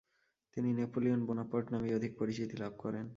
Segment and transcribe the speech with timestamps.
[0.53, 3.05] তিনি Napoleon Bonaparte নামেই অধিক পরিচিতি লাভ করেন।